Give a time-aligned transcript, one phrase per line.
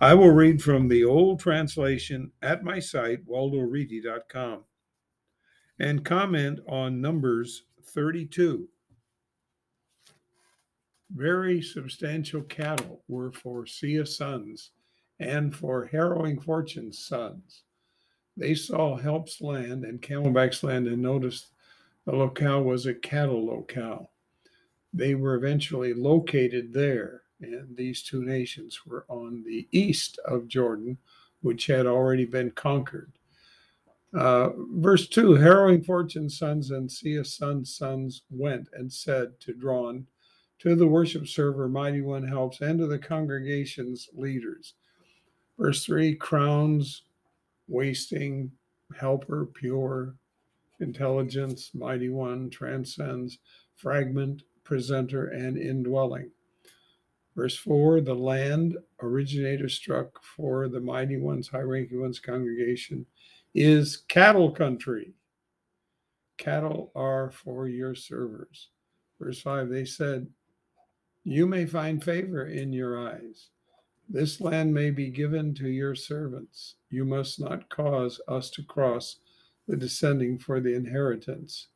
[0.00, 4.64] I will read from the old translation at my site, waldoreedy.com,
[5.78, 8.68] and comment on Numbers 32.
[11.10, 14.72] Very substantial cattle were for Seah's sons
[15.20, 17.62] and for harrowing fortune's sons.
[18.36, 21.52] They saw Help's land and Camelback's land and noticed
[22.04, 24.10] the locale was a cattle locale.
[24.92, 27.22] They were eventually located there,
[27.52, 30.98] and these two nations were on the east of Jordan,
[31.40, 33.12] which had already been conquered.
[34.12, 40.06] Uh, verse 2 Harrowing Fortune's sons and Seah's sons' sons went and said to Drawn,
[40.60, 44.74] to the worship server, Mighty One helps, and to the congregation's leaders.
[45.58, 47.02] Verse 3 crowns,
[47.68, 48.50] wasting,
[48.96, 50.14] helper, pure,
[50.80, 53.38] intelligence, mighty one, transcends,
[53.76, 56.30] fragment, presenter, and indwelling.
[57.36, 63.06] Verse 4 the land originator struck for the mighty one's, high ranking one's congregation
[63.54, 65.14] is cattle country.
[66.36, 68.70] Cattle are for your servers.
[69.20, 70.28] Verse 5 they said,
[71.24, 73.50] You may find favor in your eyes.
[74.08, 76.76] This land may be given to your servants.
[76.90, 79.16] You must not cause us to cross
[79.66, 81.68] the descending for the inheritance.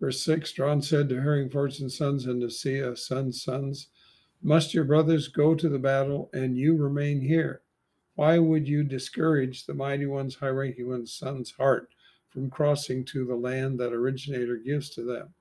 [0.00, 3.88] Verse 6 John said to Harrowing Fortune's sons and to sons' sons,
[4.42, 7.62] Must your brothers go to the battle and you remain here?
[8.14, 11.90] Why would you discourage the mighty one's, high ranking one's son's heart
[12.30, 15.34] from crossing to the land that originator gives to them?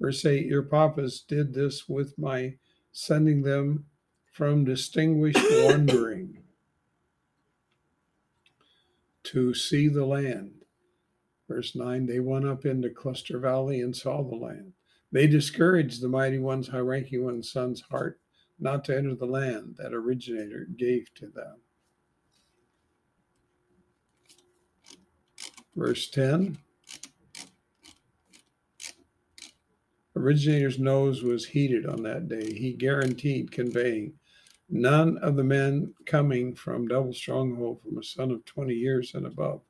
[0.00, 2.54] Verse 8 Your papas did this with my
[2.92, 3.84] sending them
[4.32, 6.42] from distinguished wandering
[9.24, 10.64] to see the land.
[11.46, 14.72] Verse 9 They went up into Cluster Valley and saw the land.
[15.12, 18.18] They discouraged the mighty one's, high ranking one's son's heart
[18.60, 21.56] not to enter the land that originator gave to them.
[25.74, 26.58] Verse 10
[30.16, 32.52] Originator's nose was heated on that day.
[32.52, 34.12] He guaranteed conveying
[34.68, 39.24] none of the men coming from double stronghold from a son of 20 years and
[39.24, 39.62] above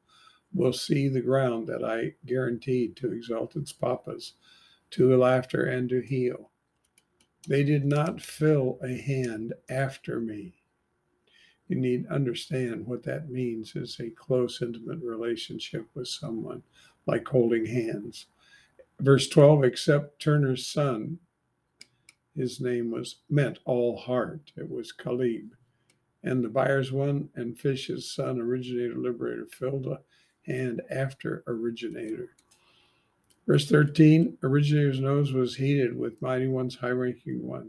[0.53, 4.35] will see the ground that I guaranteed to exalted papas,
[4.91, 6.51] to laughter and to heal.
[7.49, 10.55] They did not fill a hand after me.
[11.69, 16.63] You need understand what that means is a close, intimate relationship with someone,
[17.07, 18.27] like holding hands.
[18.99, 21.19] Verse 12, except Turner's son,
[22.37, 24.53] his name was meant all heart.
[24.57, 25.55] It was Caleb.
[26.23, 30.01] And the buyer's one and Fish's son, originator, liberator, filled a
[30.47, 32.31] hand after originator.
[33.51, 37.69] Verse 13 Originator's nose was heated with Mighty One's high ranking one.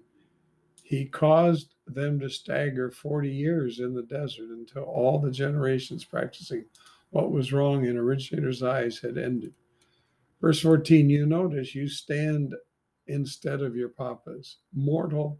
[0.83, 6.65] He caused them to stagger 40 years in the desert until all the generations practicing
[7.09, 9.55] what was wrong in Originator's eyes had ended.
[10.39, 12.53] Verse 14 You notice you stand
[13.07, 15.39] instead of your papas, mortal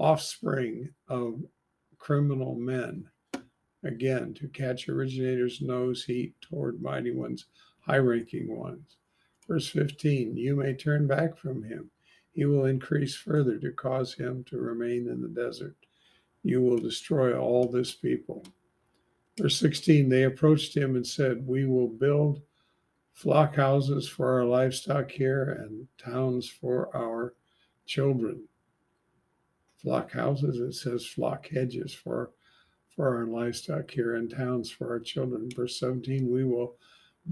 [0.00, 1.40] offspring of
[1.98, 3.08] criminal men.
[3.84, 7.46] Again, to catch originator's nose heat toward mighty ones,
[7.78, 8.97] high ranking ones.
[9.48, 11.90] Verse 15 You may turn back from him.
[12.32, 15.74] He will increase further to cause him to remain in the desert.
[16.44, 18.44] You will destroy all this people.
[19.38, 22.42] Verse 16 They approached him and said, We will build
[23.14, 27.34] flock houses for our livestock here and towns for our
[27.86, 28.44] children.
[29.78, 32.32] Flock houses, it says flock hedges for
[32.94, 35.48] for our livestock here and towns for our children.
[35.54, 36.76] Verse 17, we will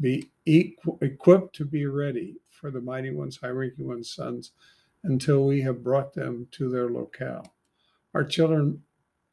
[0.01, 4.53] be equ- equipped to be ready for the mighty ones, high ranking ones' sons
[5.05, 7.55] until we have brought them to their locale.
[8.15, 8.83] Our children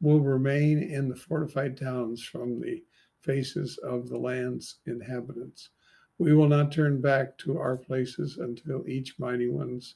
[0.01, 2.83] will remain in the fortified towns from the
[3.21, 5.69] faces of the land's inhabitants.
[6.17, 9.95] We will not turn back to our places until each mighty one's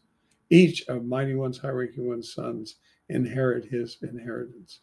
[0.49, 2.77] each of mighty one's high ranking one's sons
[3.09, 4.79] inherit his inheritance.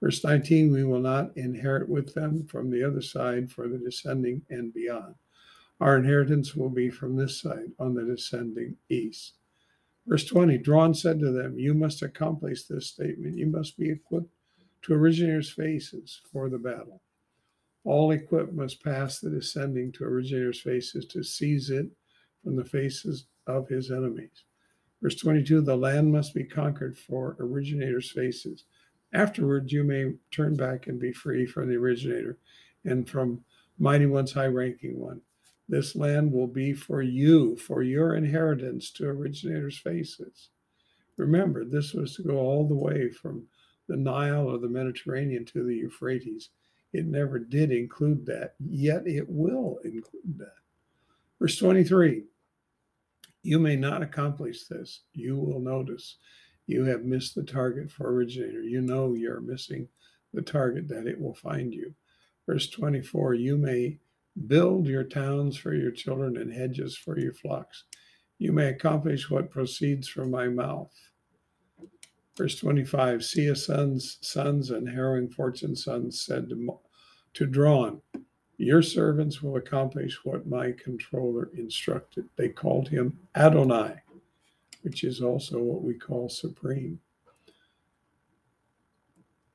[0.00, 4.42] Verse 19, we will not inherit with them from the other side for the descending
[4.50, 5.14] and beyond.
[5.80, 9.34] Our inheritance will be from this side on the descending east.
[10.06, 13.36] Verse 20, Drawn said to them, You must accomplish this statement.
[13.36, 14.32] You must be equipped
[14.82, 17.02] to originators' faces for the battle.
[17.84, 21.86] All equipped must pass the descending to originator's faces to seize it
[22.42, 24.44] from the faces of his enemies.
[25.02, 28.64] Verse 22 The land must be conquered for originator's faces.
[29.16, 32.36] Afterwards, you may turn back and be free from the originator
[32.84, 33.42] and from
[33.78, 35.22] mighty one's high ranking one.
[35.66, 40.50] This land will be for you, for your inheritance to originator's faces.
[41.16, 43.46] Remember, this was to go all the way from
[43.88, 46.50] the Nile or the Mediterranean to the Euphrates.
[46.92, 50.56] It never did include that, yet it will include that.
[51.40, 52.24] Verse 23
[53.42, 55.04] You may not accomplish this.
[55.14, 56.18] You will notice
[56.66, 58.62] you have missed the target for originator.
[58.62, 59.88] You know you're missing
[60.32, 61.94] the target that it will find you.
[62.46, 63.98] Verse 24 You may
[64.46, 67.84] build your towns for your children and hedges for your flocks.
[68.38, 70.92] You may accomplish what proceeds from my mouth.
[72.36, 76.78] Verse 25 See Sia sons, sons, and harrowing fortune sons said to,
[77.34, 78.02] to Drawn,
[78.58, 82.28] Your servants will accomplish what my controller instructed.
[82.36, 83.94] They called him Adonai,
[84.86, 87.00] which is also what we call supreme.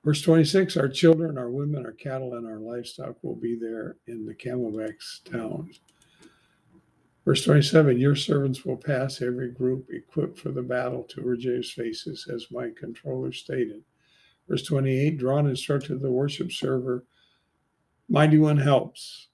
[0.04, 4.26] Verse 26 Our children, our women, our cattle, and our livestock will be there in
[4.26, 5.80] the camelback's towns.
[7.24, 12.28] Verse 27 Your servants will pass every group equipped for the battle to originator's faces,
[12.30, 13.86] as my controller stated.
[14.50, 17.06] Verse 28 Drawn instructed the worship server,
[18.10, 19.30] Mighty One helps,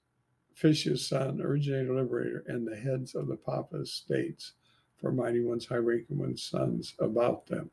[0.54, 4.52] Fish's son, originator liberator, and the heads of the Papa states
[5.00, 7.70] for Mighty One's high ranking one's sons about them.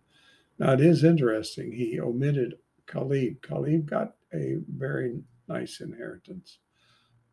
[0.60, 2.56] Now it is interesting, he omitted
[2.88, 3.42] Caleb.
[3.42, 6.60] Caleb got a very nice inheritance,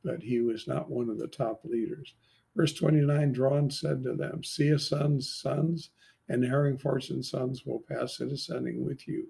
[0.02, 2.14] but he was not one of the top leaders.
[2.56, 5.90] Verse 29 Drawn said to them, Sia sons, sons,
[6.28, 9.28] and Herring Fortune sons will pass it ascending with you,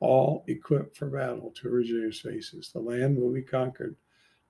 [0.00, 2.70] all equipped for battle to originator's faces.
[2.72, 3.96] The land will be conquered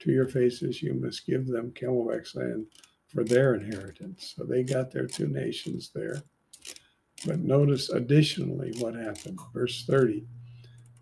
[0.00, 0.82] to your faces.
[0.82, 2.66] You must give them Camelback's land
[3.12, 4.34] for their inheritance.
[4.36, 6.22] So they got their two nations there.
[7.26, 9.38] But notice additionally what happened.
[9.52, 10.24] Verse 30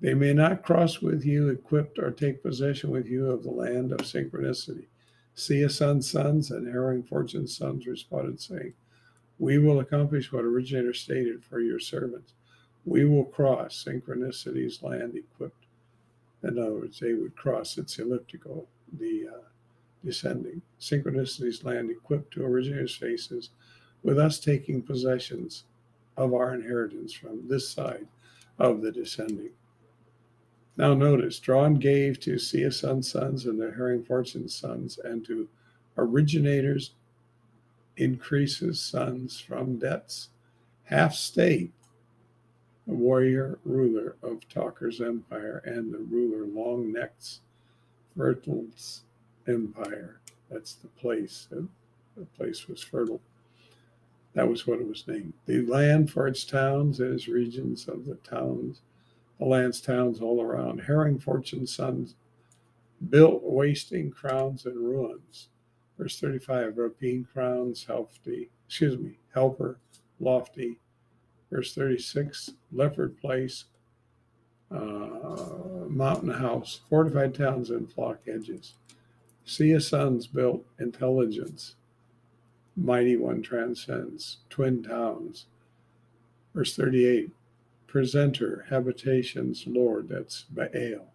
[0.00, 3.92] They may not cross with you, equipped, or take possession with you of the land
[3.92, 4.86] of synchronicity.
[5.34, 8.72] Sia son's sons and Herring Fortune's sons responded, saying,
[9.38, 12.32] We will accomplish what originator stated for your servants.
[12.84, 15.66] We will cross synchronicity's land equipped.
[16.42, 19.48] In other words, they would cross its elliptical, the uh,
[20.04, 20.62] descending.
[20.78, 23.50] Synchronicity's land equipped to originator's faces,
[24.02, 25.64] with us taking possessions
[26.16, 28.06] of our inheritance from this side
[28.58, 29.50] of the descending.
[30.76, 35.48] Now notice, Drawn gave to Sia son's sons and the Herring Fortune sons, and to
[35.96, 36.92] originators
[37.96, 40.28] increases sons from debts.
[40.84, 41.72] Half state,
[42.86, 47.40] the warrior ruler of Talker's empire, and the ruler Long Neck's
[48.16, 49.02] Fertile's
[49.48, 50.20] empire.
[50.50, 51.48] That's the place.
[51.50, 51.66] The
[52.36, 53.20] place was fertile.
[54.34, 55.32] That was what it was named.
[55.46, 58.82] The land for its towns and its regions of the towns
[59.38, 60.80] the land's towns all around.
[60.82, 62.16] Herring Fortune's sons
[63.08, 65.48] built wasting crowns and ruins.
[65.96, 69.78] Verse 35, Rapine crowns, healthy, excuse me, helper,
[70.20, 70.78] lofty.
[71.50, 73.64] Verse 36, leopard place,
[74.70, 78.74] uh, mountain house, fortified towns and flock edges.
[79.48, 81.74] Sia sons built intelligence.
[82.76, 85.46] Mighty one transcends, twin towns.
[86.54, 87.30] Verse 38,
[87.86, 90.10] presenter, habitations, Lord.
[90.10, 91.14] That's Baal.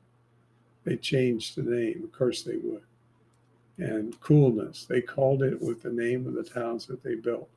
[0.84, 2.02] They changed the name.
[2.04, 2.82] Of course they would.
[3.78, 4.86] And coolness.
[4.86, 7.50] They called it with the name of the towns that they built.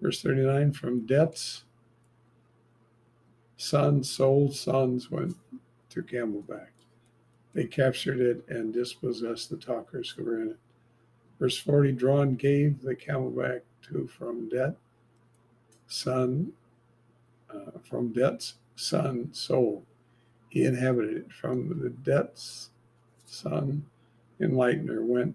[0.00, 1.62] Verse 39 from debts,
[3.56, 5.36] sons, sold sons went
[5.90, 6.77] to Camelback.
[7.58, 10.58] They captured it and dispossessed the talkers who were in it.
[11.40, 14.76] Verse 40 Drawn gave the Camelback to from debt,
[15.88, 16.52] son,
[17.52, 19.82] uh, from debt's son soul.
[20.48, 21.32] He inhabited it.
[21.32, 22.70] From the debt's
[23.26, 23.86] son,
[24.40, 25.34] enlightener went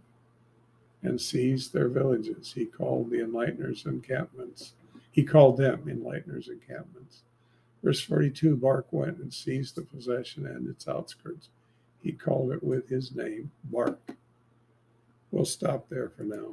[1.01, 2.53] and seized their villages.
[2.53, 4.75] He called the enlighteners encampments.
[5.11, 7.23] He called them enlighteners encampments.
[7.83, 11.49] Verse 42 Bark went and seized the possession and its outskirts.
[12.03, 13.99] He called it with his name, Bark.
[15.31, 16.51] We'll stop there for now.